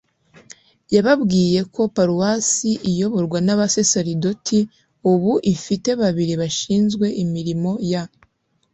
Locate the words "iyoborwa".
2.89-3.37